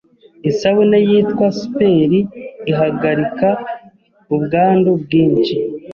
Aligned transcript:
Isabune 0.49 0.97
yitwa 1.09 1.47
superi 1.59 2.19
ihagarika 2.71 3.49
ubwandu 4.35 4.89
bwinshi 5.01 5.55